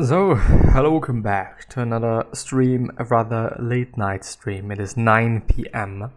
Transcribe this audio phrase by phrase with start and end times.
[0.00, 4.70] So, hello, welcome back to another stream, a rather late night stream.
[4.70, 6.10] It is 9 p.m.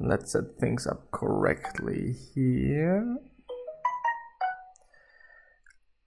[0.00, 3.18] Let's set things up correctly here.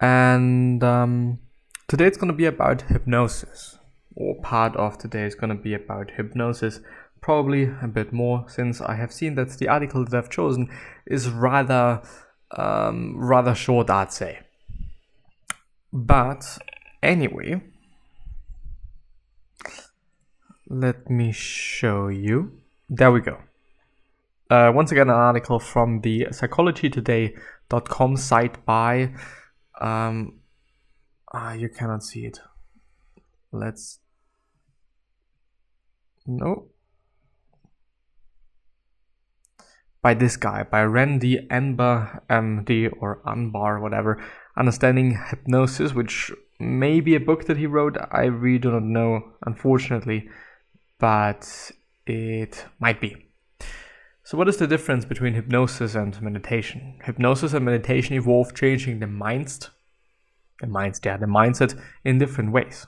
[0.01, 1.37] And um,
[1.87, 3.77] today it's going to be about hypnosis,
[4.15, 6.79] or part of today is going to be about hypnosis.
[7.21, 10.71] Probably a bit more, since I have seen that the article that I've chosen
[11.05, 12.01] is rather,
[12.57, 14.39] um, rather short, I'd say.
[15.95, 16.57] But
[17.01, 17.61] anyway,
[20.67, 22.59] let me show you.
[22.89, 23.37] There we go.
[24.49, 29.13] Uh, once again, an article from the psychologytoday.com site by.
[29.79, 30.41] Um,
[31.31, 32.39] ah, you cannot see it.
[33.53, 33.99] Let's.
[36.27, 36.65] No.
[40.01, 44.21] By this guy, by Randy Anbar, MD, or Anbar, whatever.
[44.57, 47.97] Understanding Hypnosis, which may be a book that he wrote.
[48.11, 50.29] I really do not know, unfortunately,
[50.99, 51.71] but
[52.05, 53.17] it might be.
[54.23, 56.99] So, what is the difference between hypnosis and meditation?
[57.03, 59.69] Hypnosis and meditation involve changing the mindset,
[60.61, 62.87] the mindset, yeah, the mindset in different ways.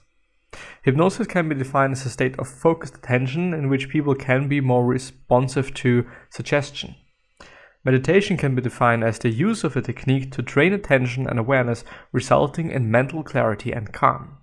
[0.81, 4.61] Hypnosis can be defined as a state of focused attention in which people can be
[4.61, 6.95] more responsive to suggestion.
[7.83, 11.83] Meditation can be defined as the use of a technique to train attention and awareness,
[12.11, 14.38] resulting in mental clarity and calm.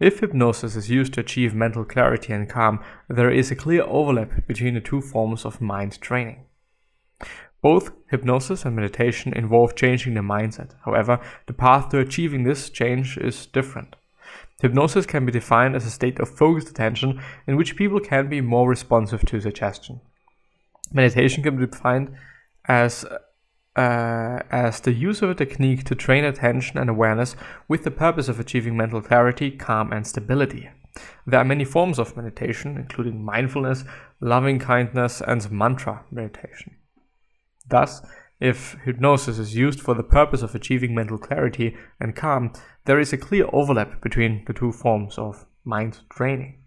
[0.00, 4.46] If hypnosis is used to achieve mental clarity and calm, there is a clear overlap
[4.46, 6.44] between the two forms of mind training.
[7.60, 10.74] Both hypnosis and meditation involve changing the mindset.
[10.84, 13.96] However, the path to achieving this change is different.
[14.62, 18.40] Hypnosis can be defined as a state of focused attention in which people can be
[18.40, 20.00] more responsive to suggestion.
[20.92, 22.14] Meditation can be defined
[22.68, 23.04] as
[23.76, 27.36] uh, as the use of a technique to train attention and awareness
[27.68, 30.68] with the purpose of achieving mental clarity, calm, and stability.
[31.26, 33.84] There are many forms of meditation, including mindfulness,
[34.20, 36.74] loving kindness, and mantra meditation.
[37.68, 38.02] Thus,
[38.40, 42.52] if hypnosis is used for the purpose of achieving mental clarity and calm,
[42.84, 46.62] there is a clear overlap between the two forms of mind training.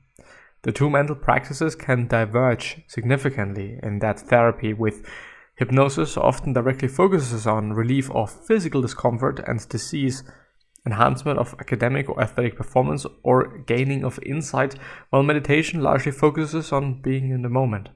[0.64, 5.06] The two mental practices can diverge significantly in that therapy with
[5.62, 10.24] Hypnosis often directly focuses on relief of physical discomfort and disease,
[10.88, 14.74] enhancement of academic or athletic performance, or gaining of insight,
[15.12, 17.90] while meditation largely focuses on being in the moment.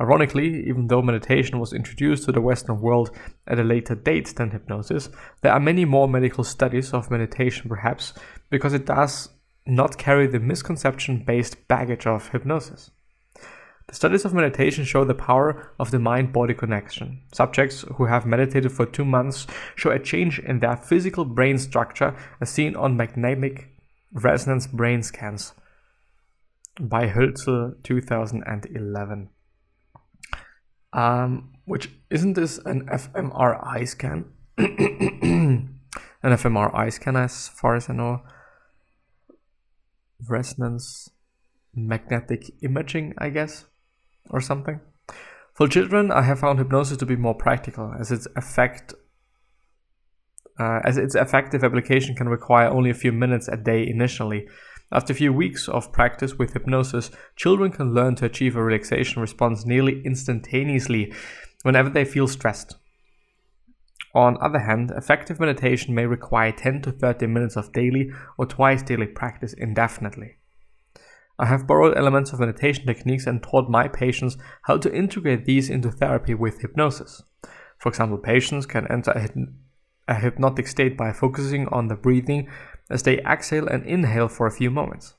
[0.00, 3.10] Ironically, even though meditation was introduced to the Western world
[3.46, 5.10] at a later date than hypnosis,
[5.42, 8.14] there are many more medical studies of meditation, perhaps
[8.48, 9.28] because it does
[9.66, 12.92] not carry the misconception based baggage of hypnosis.
[13.88, 17.22] The studies of meditation show the power of the mind body connection.
[17.32, 22.14] Subjects who have meditated for two months show a change in their physical brain structure
[22.38, 23.70] as seen on magnetic
[24.12, 25.54] resonance brain scans
[26.78, 29.30] by Hölzel 2011.
[30.92, 34.26] Um, which isn't this an fMRI scan?
[34.58, 35.80] an
[36.22, 38.20] fMRI scan, as far as I know.
[40.28, 41.08] Resonance
[41.74, 43.64] magnetic imaging, I guess
[44.30, 44.80] or something.
[45.54, 48.94] For children, I have found hypnosis to be more practical, as its effect,
[50.58, 54.46] uh, as its effective application can require only a few minutes a day initially.
[54.90, 59.20] After a few weeks of practice with hypnosis, children can learn to achieve a relaxation
[59.20, 61.12] response nearly instantaneously
[61.62, 62.76] whenever they feel stressed.
[64.14, 68.82] On other hand, effective meditation may require 10 to 30 minutes of daily or twice
[68.82, 70.36] daily practice indefinitely.
[71.40, 75.70] I have borrowed elements of meditation techniques and taught my patients how to integrate these
[75.70, 77.22] into therapy with hypnosis.
[77.78, 79.28] For example, patients can enter a,
[80.08, 82.48] a hypnotic state by focusing on the breathing
[82.90, 85.14] as they exhale and inhale for a few moments.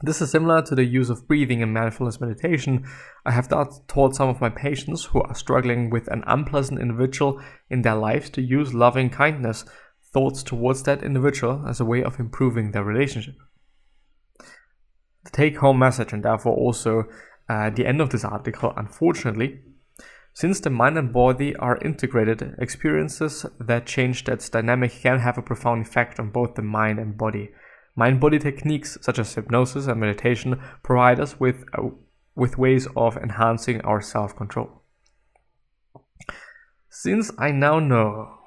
[0.00, 2.86] This is similar to the use of breathing in mindfulness meditation.
[3.26, 7.82] I have taught some of my patients who are struggling with an unpleasant individual in
[7.82, 9.66] their lives to use loving kindness
[10.14, 13.34] thoughts towards that individual as a way of improving their relationship
[15.30, 17.04] the take home message, and therefore also
[17.48, 19.60] uh, the end of this article, unfortunately,
[20.34, 25.42] since the mind and body are integrated, experiences that change that dynamic can have a
[25.42, 27.50] profound effect on both the mind and body.
[27.96, 31.88] Mind body techniques such as hypnosis and meditation provide us with, uh,
[32.36, 34.82] with ways of enhancing our self control.
[36.88, 38.38] Since I now know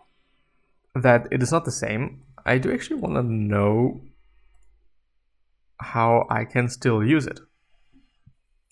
[0.95, 4.01] that it is not the same, I do actually want to know
[5.81, 7.39] how I can still use it.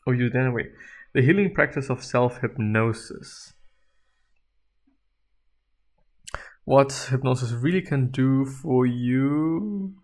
[0.06, 0.70] Or use it anyway.
[1.14, 3.54] The healing practice of self hypnosis.
[6.66, 9.96] What hypnosis really can do for you.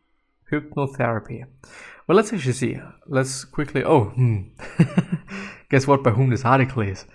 [0.51, 1.45] Hypnotherapy.
[2.07, 2.77] Well, let's actually see.
[3.07, 3.83] Let's quickly.
[3.83, 4.49] Oh, hmm.
[5.69, 6.03] Guess what?
[6.03, 7.05] By whom this article is?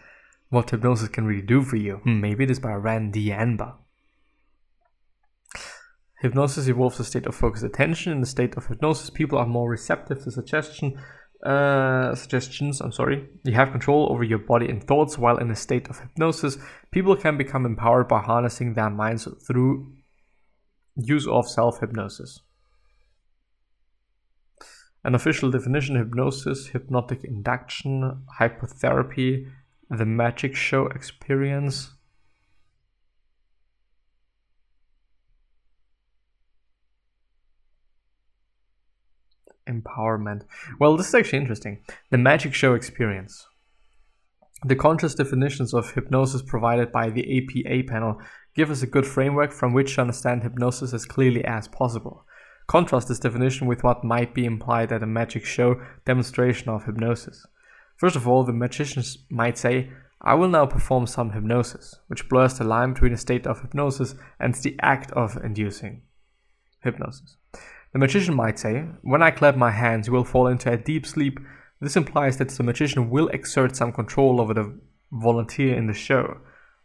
[0.50, 1.96] What hypnosis can really do for you?
[1.96, 3.74] Hmm, maybe it is by Randy Anbar.
[6.20, 8.12] Hypnosis involves a state of focused attention.
[8.12, 11.00] In the state of hypnosis, people are more receptive to suggestion,
[11.44, 12.82] uh, suggestions.
[12.82, 13.26] I'm sorry.
[13.44, 15.16] You have control over your body and thoughts.
[15.16, 16.58] While in a state of hypnosis,
[16.90, 19.94] people can become empowered by harnessing their minds through
[20.94, 22.40] use of self hypnosis.
[25.02, 29.50] An official definition hypnosis, hypnotic induction, hypotherapy,
[29.88, 31.92] the magic show experience.
[39.70, 40.42] Empowerment.
[40.78, 41.82] Well, this is actually interesting.
[42.10, 43.46] The magic show experience.
[44.64, 48.20] The conscious definitions of hypnosis provided by the APA panel
[48.54, 52.26] give us a good framework from which to understand hypnosis as clearly as possible.
[52.66, 57.46] Contrast this definition with what might be implied at a magic show demonstration of hypnosis.
[57.96, 59.90] First of all, the magicians might say,
[60.22, 64.14] I will now perform some hypnosis, which blurs the line between a state of hypnosis
[64.38, 66.02] and the act of inducing
[66.82, 67.36] hypnosis.
[67.92, 71.06] The magician might say, When I clap my hands, you will fall into a deep
[71.06, 71.40] sleep.
[71.80, 74.78] This implies that the magician will exert some control over the
[75.10, 76.38] volunteer in the show.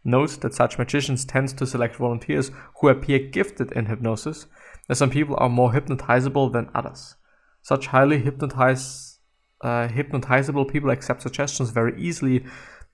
[0.04, 2.50] Note that such magicians tend to select volunteers
[2.80, 4.46] who appear gifted in hypnosis
[4.88, 7.16] as some people are more hypnotizable than others.
[7.62, 9.18] Such highly hypnotize,
[9.60, 12.44] uh, hypnotizable people accept suggestions very easily,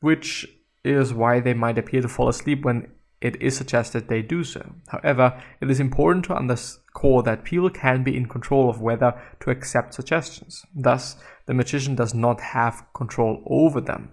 [0.01, 0.47] which
[0.85, 4.75] is why they might appear to fall asleep when it is suggested they do so.
[4.89, 6.35] However, it is important to
[6.93, 10.65] underscore that people can be in control of whether to accept suggestions.
[10.75, 11.17] Thus,
[11.47, 14.11] the magician does not have control over them.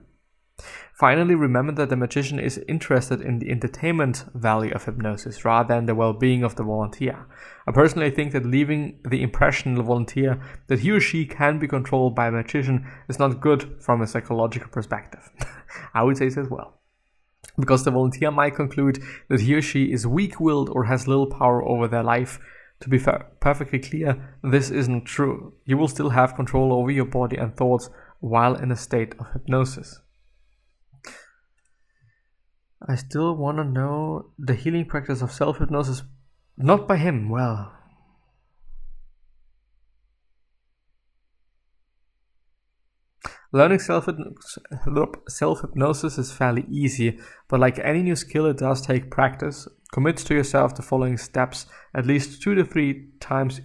[0.93, 5.85] Finally, remember that the magician is interested in the entertainment value of hypnosis rather than
[5.85, 7.25] the well being of the volunteer.
[7.65, 11.67] I personally think that leaving the impression the volunteer that he or she can be
[11.67, 15.29] controlled by a magician is not good from a psychological perspective.
[15.93, 16.73] I would say so as well.
[17.57, 21.27] Because the volunteer might conclude that he or she is weak willed or has little
[21.27, 22.39] power over their life.
[22.81, 25.53] To be perfectly clear, this isn't true.
[25.65, 27.89] You will still have control over your body and thoughts
[28.19, 29.99] while in a state of hypnosis.
[32.87, 36.03] I still want to know the healing practice of self hypnosis,
[36.57, 37.29] not by him.
[37.29, 37.73] Well,
[43.51, 44.59] Learning self hypnosis
[46.19, 49.67] is fairly easy, but like any new skill, it does take practice.
[49.91, 51.65] Commit to yourself the following steps
[51.95, 53.61] at least two to three times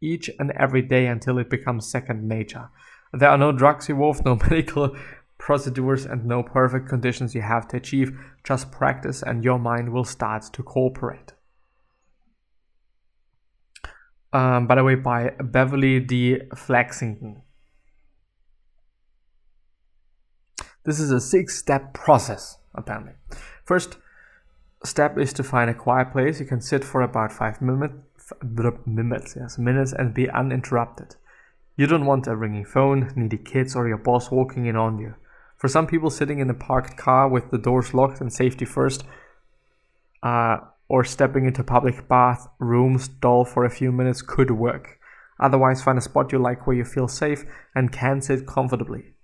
[0.00, 2.70] each and every day until it becomes second nature.
[3.12, 4.96] There are no drugs involved, no medical
[5.38, 8.12] procedures and no perfect conditions you have to achieve.
[8.44, 11.32] Just practice and your mind will start to cooperate.
[14.32, 16.38] Um, by the way, by Beverly D.
[16.54, 17.42] Flaxington.
[20.84, 23.12] This is a six step process, apparently.
[23.64, 23.98] First
[24.84, 26.40] step is to find a quiet place.
[26.40, 27.94] You can sit for about five minutes,
[28.86, 31.16] minutes, yes, minutes and be uninterrupted.
[31.76, 35.14] You don't want a ringing phone, needy kids, or your boss walking in on you.
[35.56, 39.04] For some people, sitting in a parked car with the doors locked and safety first,
[40.22, 44.98] uh, or stepping into public bath rooms stall for a few minutes could work.
[45.38, 47.44] Otherwise, find a spot you like where you feel safe
[47.74, 49.14] and can sit comfortably.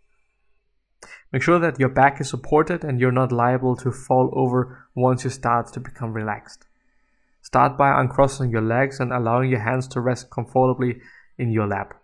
[1.33, 5.25] Make sure that your back is supported and you're not liable to fall over once
[5.25, 6.67] you start to become relaxed.
[7.43, 11.01] Start by uncrossing your legs and allowing your hands to rest comfortably
[11.39, 11.95] in your lap.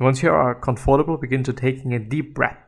[0.00, 2.58] Once you are comfortable, begin to taking a deep breath.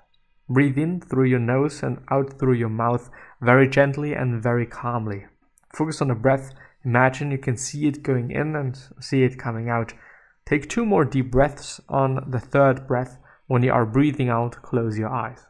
[0.49, 3.09] Breathe in through your nose and out through your mouth
[3.41, 5.27] very gently and very calmly.
[5.75, 6.53] Focus on the breath.
[6.85, 9.95] Imagine you can see it going in and see it coming out.
[10.45, 13.19] Take two more deep breaths on the third breath.
[13.47, 15.47] When you are breathing out, close your eyes.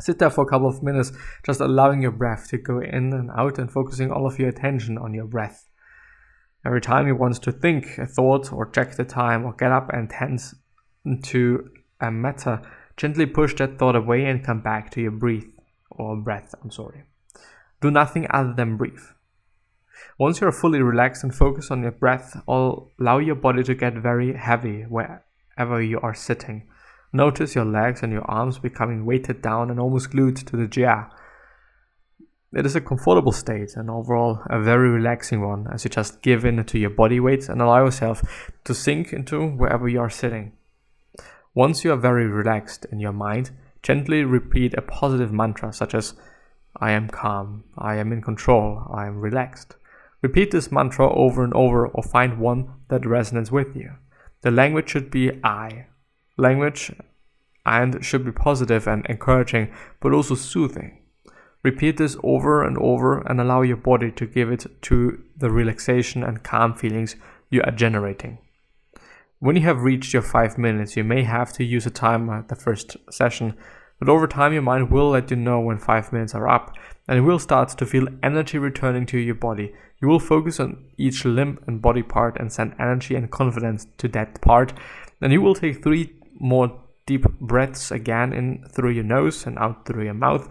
[0.00, 1.12] Sit there for a couple of minutes,
[1.44, 4.98] just allowing your breath to go in and out and focusing all of your attention
[4.98, 5.68] on your breath.
[6.64, 9.90] Every time you want to think a thought or check the time or get up
[9.92, 10.40] and tend
[11.22, 12.60] to a matter,
[12.96, 15.44] Gently push that thought away and come back to your breath
[15.90, 17.02] or breath, I'm sorry.
[17.82, 19.04] Do nothing other than breathe.
[20.18, 24.34] Once you're fully relaxed and focused on your breath, allow your body to get very
[24.34, 26.66] heavy wherever you are sitting.
[27.16, 31.10] Notice your legs and your arms becoming weighted down and almost glued to the chair.
[32.52, 36.44] It is a comfortable state and overall a very relaxing one as you just give
[36.44, 40.52] in to your body weight and allow yourself to sink into wherever you are sitting.
[41.54, 43.50] Once you are very relaxed in your mind,
[43.82, 46.12] gently repeat a positive mantra such as
[46.78, 49.76] I am calm, I am in control, I am relaxed.
[50.20, 53.92] Repeat this mantra over and over or find one that resonates with you.
[54.42, 55.86] The language should be I.
[56.36, 56.92] Language
[57.66, 59.70] and should be positive and encouraging,
[60.00, 60.98] but also soothing.
[61.62, 66.22] Repeat this over and over and allow your body to give it to the relaxation
[66.22, 67.16] and calm feelings
[67.50, 68.38] you are generating.
[69.40, 72.48] When you have reached your five minutes, you may have to use a timer at
[72.48, 73.54] the first session,
[73.98, 76.76] but over time your mind will let you know when five minutes are up
[77.08, 79.74] and you will start to feel energy returning to your body.
[80.00, 84.08] You will focus on each limb and body part and send energy and confidence to
[84.08, 84.72] that part.
[85.20, 89.86] Then you will take three more deep breaths again in through your nose and out
[89.86, 90.48] through your mouth.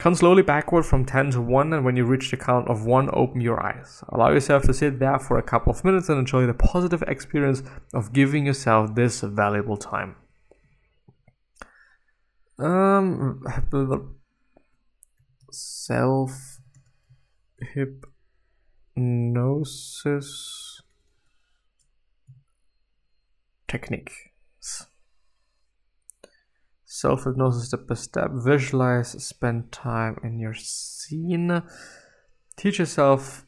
[0.00, 3.10] Come slowly backward from 10 to 1, and when you reach the count of 1,
[3.12, 4.02] open your eyes.
[4.08, 7.62] Allow yourself to sit there for a couple of minutes and enjoy the positive experience
[7.94, 10.16] of giving yourself this valuable time.
[12.58, 13.44] Um,
[15.50, 16.58] self
[18.96, 20.82] hypnosis
[23.68, 24.86] techniques.
[26.94, 28.30] Self hypnosis step by step.
[28.34, 31.62] Visualize, spend time in your scene.
[32.58, 33.46] Teach yourself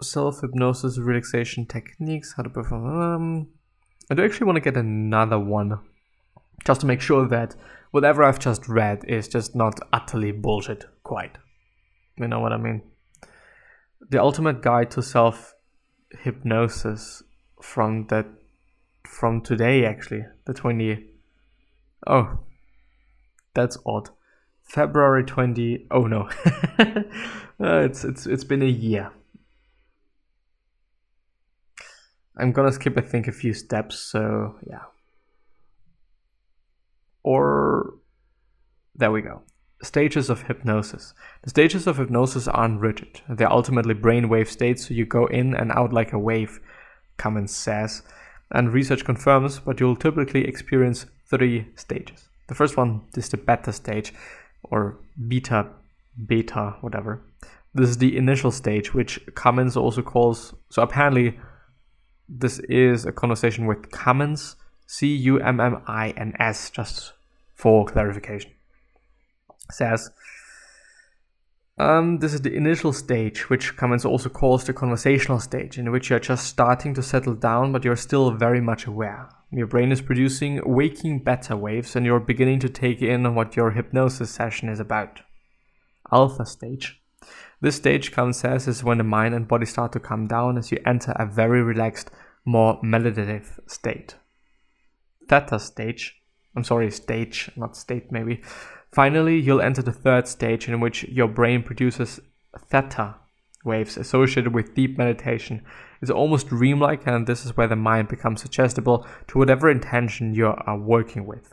[0.00, 2.86] self hypnosis relaxation techniques, how to perform.
[2.86, 3.48] Um,
[4.10, 5.78] I do actually want to get another one
[6.64, 7.54] just to make sure that
[7.90, 11.36] whatever I've just read is just not utterly bullshit, quite.
[12.16, 12.80] You know what I mean?
[14.08, 15.52] The ultimate guide to self
[16.22, 17.22] hypnosis
[17.60, 18.24] from that
[19.06, 21.10] from today actually, the 20
[22.06, 22.38] Oh,
[23.54, 24.10] that's odd.
[24.62, 25.86] February 20.
[25.90, 26.28] Oh no,
[26.78, 27.04] uh,
[27.58, 29.12] it's it's it's been a year.
[32.36, 33.98] I'm gonna skip I think a few steps.
[33.98, 34.82] So yeah.
[37.22, 37.94] Or
[38.94, 39.42] there we go.
[39.82, 41.14] Stages of hypnosis.
[41.42, 43.20] The stages of hypnosis aren't rigid.
[43.28, 46.60] They're ultimately brainwave states, so you go in and out like a wave,
[47.18, 48.02] Cummins says.
[48.50, 52.28] And research confirms, but you'll typically experience three stages.
[52.48, 54.12] The first one is the beta stage
[54.62, 55.68] or beta,
[56.26, 57.22] beta, whatever.
[57.74, 60.54] This is the initial stage, which Cummins also calls.
[60.70, 61.38] So apparently,
[62.28, 64.56] this is a conversation with Cummins,
[64.86, 67.12] C U M M I N S, just
[67.54, 68.52] for clarification.
[69.70, 70.10] Says,
[71.78, 76.08] um, this is the initial stage, which Cummins also calls the conversational stage, in which
[76.08, 79.28] you're just starting to settle down, but you're still very much aware.
[79.56, 83.70] Your brain is producing waking beta waves and you're beginning to take in what your
[83.70, 85.20] hypnosis session is about.
[86.12, 87.00] Alpha stage.
[87.62, 90.70] This stage, Cummins says, is when the mind and body start to calm down as
[90.70, 92.10] you enter a very relaxed,
[92.44, 94.16] more meditative state.
[95.26, 96.20] Theta stage.
[96.54, 98.42] I'm sorry, stage, not state maybe.
[98.92, 102.20] Finally, you'll enter the third stage in which your brain produces
[102.68, 103.14] theta
[103.66, 105.62] waves associated with deep meditation
[106.00, 110.46] is almost dreamlike, and this is where the mind becomes suggestible to whatever intention you
[110.46, 111.52] are working with.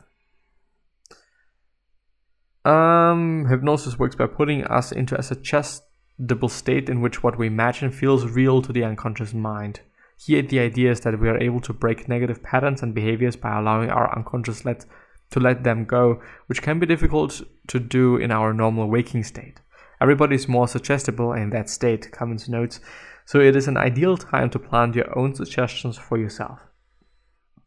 [2.64, 7.90] Um, hypnosis works by putting us into a suggestible state in which what we imagine
[7.90, 9.80] feels real to the unconscious mind.
[10.16, 13.58] Here, the idea is that we are able to break negative patterns and behaviors by
[13.58, 14.86] allowing our unconscious let,
[15.30, 19.60] to let them go, which can be difficult to do in our normal waking state.
[20.04, 22.78] Everybody is more suggestible in that state, Cummins notes,
[23.24, 26.60] so it is an ideal time to plant your own suggestions for yourself.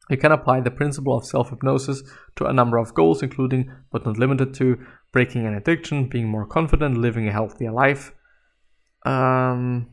[0.07, 2.03] You can apply the principle of self hypnosis
[2.35, 4.77] to a number of goals, including, but not limited to,
[5.11, 8.13] breaking an addiction, being more confident, living a healthier life.
[9.03, 9.87] Um,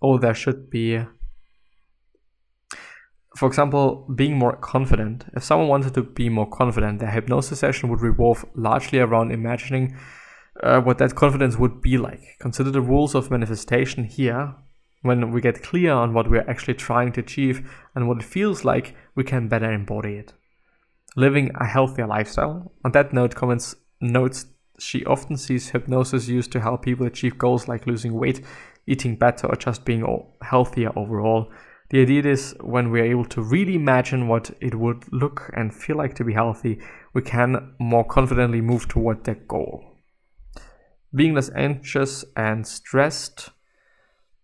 [0.00, 1.00] oh, there should be,
[3.36, 5.24] for example, being more confident.
[5.34, 9.96] If someone wanted to be more confident, their hypnosis session would revolve largely around imagining
[10.62, 12.36] uh, what that confidence would be like.
[12.38, 14.54] Consider the rules of manifestation here.
[15.02, 18.64] When we get clear on what we're actually trying to achieve and what it feels
[18.64, 20.32] like, we can better embody it.
[21.16, 22.72] Living a healthier lifestyle.
[22.84, 24.46] On that note, Cummins notes
[24.78, 28.40] she often sees hypnosis used to help people achieve goals like losing weight,
[28.86, 30.06] eating better, or just being
[30.42, 31.52] healthier overall.
[31.90, 35.96] The idea is when we're able to really imagine what it would look and feel
[35.96, 36.80] like to be healthy,
[37.12, 39.93] we can more confidently move toward that goal
[41.14, 43.50] being less anxious and stressed.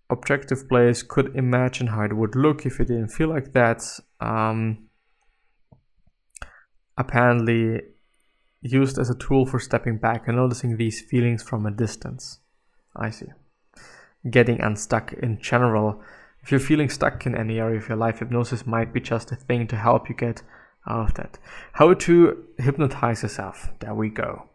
[0.08, 3.82] Objective players could imagine how it would look if it didn't feel like that.
[4.20, 4.88] Um,
[6.96, 7.80] apparently,
[8.60, 12.38] used as a tool for stepping back and noticing these feelings from a distance.
[12.94, 13.28] I see.
[14.28, 16.02] Getting unstuck in general.
[16.42, 19.36] If you're feeling stuck in any area of your life, hypnosis might be just a
[19.36, 20.42] thing to help you get
[20.86, 21.38] out of that.
[21.72, 23.70] How to hypnotize yourself.
[23.80, 24.50] There we go.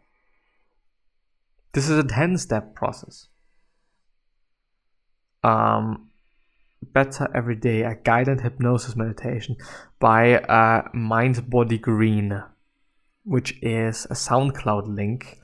[1.76, 3.28] This is a 10 step process.
[5.44, 6.08] um,
[6.82, 9.56] Better Every Day, a guided hypnosis meditation
[10.00, 12.42] by uh, Mind Body Green,
[13.24, 15.38] which is a SoundCloud link.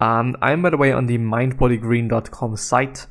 [0.00, 3.06] Um, I'm, by the way, on the mindbodygreen.com site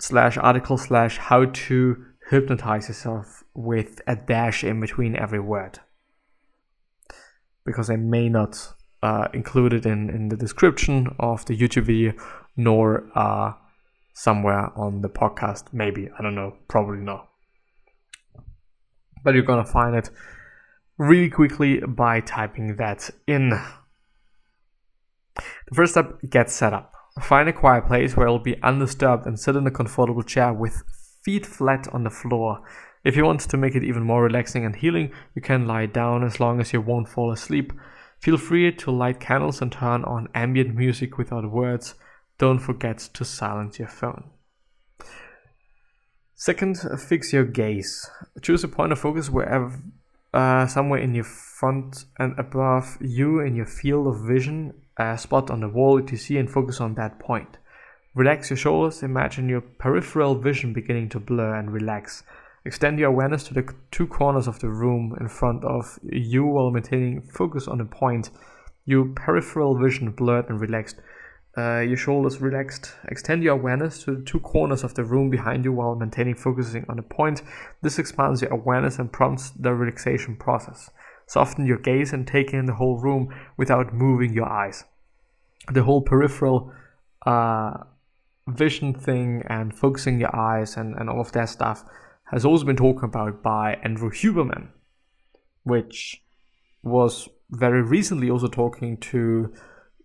[0.00, 5.78] slash article slash how to hypnotize yourself with a dash in between every word.
[7.64, 12.12] Because I may not uh, include it in, in the description of the YouTube video,
[12.56, 13.52] nor uh,
[14.14, 15.72] somewhere on the podcast.
[15.72, 16.08] Maybe.
[16.18, 16.56] I don't know.
[16.68, 17.28] Probably not.
[19.24, 20.10] But you're to find it
[20.98, 23.50] really quickly by typing that in.
[25.34, 26.92] The first step get set up.
[27.20, 30.82] Find a quiet place where you'll be undisturbed and sit in a comfortable chair with
[31.24, 32.60] feet flat on the floor.
[33.04, 36.24] If you want to make it even more relaxing and healing, you can lie down
[36.24, 37.72] as long as you won't fall asleep.
[38.22, 41.96] Feel free to light candles and turn on ambient music without words.
[42.38, 44.30] Don't forget to silence your phone.
[46.36, 48.08] Second, fix your gaze.
[48.40, 49.76] Choose a point of focus wherever,
[50.32, 55.50] uh, somewhere in your front and above you in your field of vision, a spot
[55.50, 57.58] on the wall that you see, and focus on that point.
[58.14, 59.02] Relax your shoulders.
[59.02, 62.22] Imagine your peripheral vision beginning to blur and relax.
[62.64, 66.70] Extend your awareness to the two corners of the room in front of you while
[66.70, 68.30] maintaining focus on a point.
[68.84, 71.00] Your peripheral vision blurred and relaxed.
[71.58, 72.94] Uh, your shoulders relaxed.
[73.08, 76.86] Extend your awareness to the two corners of the room behind you while maintaining focusing
[76.88, 77.42] on a point.
[77.82, 80.88] This expands your awareness and prompts the relaxation process.
[81.26, 84.84] Soften your gaze and take in the whole room without moving your eyes.
[85.72, 86.72] The whole peripheral
[87.26, 87.74] uh,
[88.46, 91.84] vision thing and focusing your eyes and, and all of that stuff
[92.32, 94.68] has also been talked about by Andrew Huberman,
[95.62, 96.22] which
[96.82, 99.52] was very recently also talking to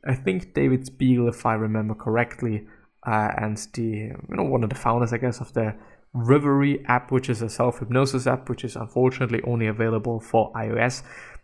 [0.05, 2.67] I think David Spiegel, if I remember correctly,
[3.05, 5.75] uh, and the you know one of the founders, I guess, of the
[6.15, 11.03] Reveri app, which is a self hypnosis app, which is unfortunately only available for iOS,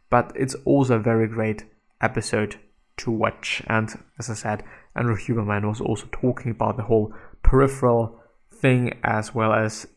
[0.10, 1.66] but it's also a very great
[2.02, 2.58] episode
[2.98, 3.62] to watch.
[3.68, 4.64] And as I said,
[4.96, 8.20] Andrew Huberman was also talking about the whole peripheral
[8.52, 9.88] thing as well as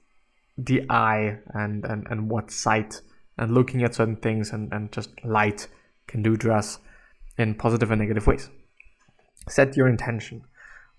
[0.58, 3.00] the eye and, and, and what sight
[3.38, 5.68] and looking at certain things and, and just light
[6.06, 6.78] can do to us
[7.38, 8.48] in positive and negative ways.
[9.48, 10.42] Set your intention.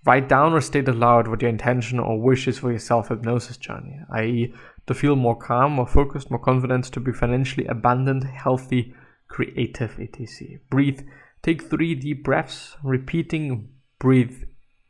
[0.06, 3.58] Write down or state aloud what your intention or wish is for your self hypnosis
[3.58, 4.54] journey, i.e.,
[4.86, 8.94] to feel more calm, more focused, more confident, to be financially abundant, healthy,
[9.28, 10.60] creative, etc.
[10.70, 11.02] Breathe.
[11.44, 14.44] Take three deep breaths, repeating breathe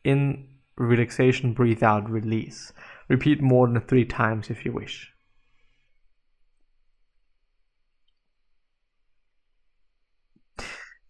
[0.04, 2.72] in relaxation, breathe out, release.
[3.10, 5.12] Repeat more than three times if you wish.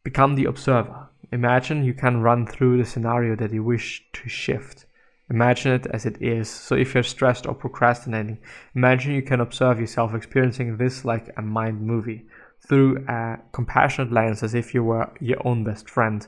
[0.03, 1.09] Become the observer.
[1.31, 4.85] Imagine you can run through the scenario that you wish to shift.
[5.29, 6.49] Imagine it as it is.
[6.49, 8.37] So if you're stressed or procrastinating,
[8.75, 12.25] imagine you can observe yourself experiencing this like a mind movie
[12.65, 16.25] through a compassionate lens as if you were your own best friend.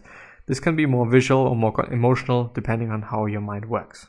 [0.48, 4.08] This can be more visual or more emotional depending on how your mind works.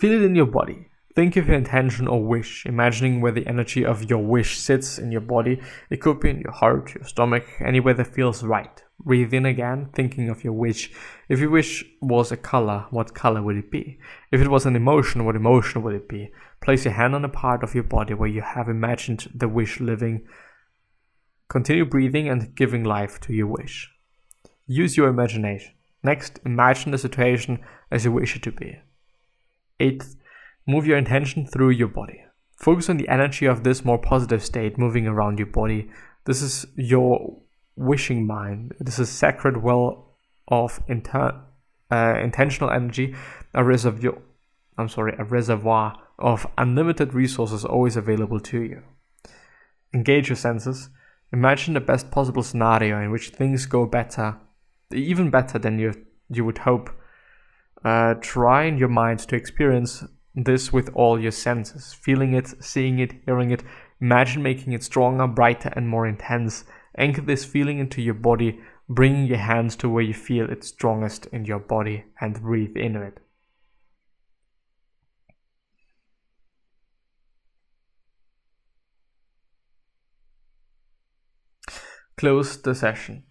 [0.00, 0.88] Feel it in your body.
[1.14, 5.12] Think of your intention or wish, imagining where the energy of your wish sits in
[5.12, 5.60] your body.
[5.90, 8.82] It could be in your heart, your stomach, anywhere that feels right.
[8.98, 10.90] Breathe in again, thinking of your wish.
[11.28, 13.98] If your wish was a color, what color would it be?
[14.32, 16.32] If it was an emotion, what emotion would it be?
[16.62, 19.80] Place your hand on a part of your body where you have imagined the wish
[19.80, 20.26] living.
[21.50, 23.90] Continue breathing and giving life to your wish.
[24.66, 25.74] Use your imagination.
[26.02, 27.58] Next, imagine the situation
[27.90, 28.80] as you wish it to be.
[29.80, 30.16] Eighth,
[30.70, 32.22] Move your intention through your body.
[32.56, 35.90] Focus on the energy of this more positive state moving around your body.
[36.26, 37.40] This is your
[37.74, 38.74] wishing mind.
[38.78, 40.14] This is sacred well
[40.46, 41.40] of inter-
[41.90, 43.16] uh, intentional energy,
[43.52, 44.18] a reservoir.
[44.78, 48.82] I'm sorry, a reservoir of unlimited resources always available to you.
[49.92, 50.90] Engage your senses.
[51.32, 54.38] Imagine the best possible scenario in which things go better,
[54.92, 55.94] even better than you
[56.28, 56.90] you would hope.
[57.84, 62.98] Uh, try in your mind to experience this with all your senses, feeling it, seeing
[62.98, 63.62] it, hearing it.
[64.00, 66.64] Imagine making it stronger, brighter, and more intense.
[66.96, 71.26] Anchor this feeling into your body, bringing your hands to where you feel it strongest
[71.26, 73.18] in your body and breathe into it.
[82.16, 83.24] Close the session.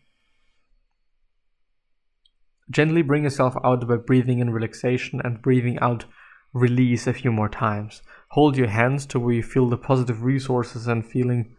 [2.72, 6.06] Gently bring yourself out by breathing in relaxation and breathing out
[6.54, 8.02] release a few more times.
[8.30, 11.56] Hold your hands to where you feel the positive resources and feeling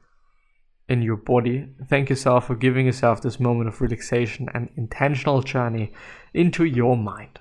[0.89, 1.69] in your body.
[1.89, 5.93] Thank yourself for giving yourself this moment of relaxation and intentional journey
[6.33, 7.41] into your mind.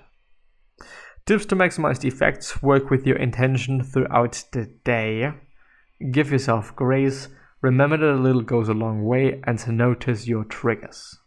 [1.26, 5.32] Tips to maximize the effects work with your intention throughout the day.
[6.10, 7.28] Give yourself grace.
[7.60, 11.19] Remember that a little goes a long way and to notice your triggers.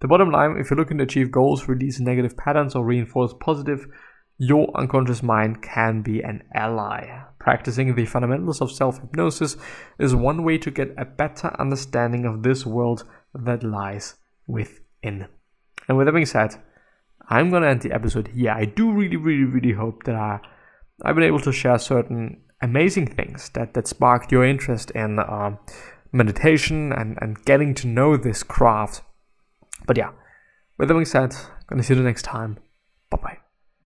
[0.00, 3.86] The bottom line if you're looking to achieve goals, release negative patterns, or reinforce positive,
[4.38, 7.22] your unconscious mind can be an ally.
[7.38, 9.56] Practicing the fundamentals of self hypnosis
[9.98, 15.26] is one way to get a better understanding of this world that lies within.
[15.88, 16.56] And with that being said,
[17.28, 18.50] I'm gonna end the episode here.
[18.50, 20.40] I do really, really, really hope that I,
[21.04, 25.56] I've been able to share certain amazing things that, that sparked your interest in uh,
[26.12, 29.02] meditation and, and getting to know this craft.
[29.86, 30.10] But yeah,
[30.78, 32.58] with that being said, I'm gonna see you the next time.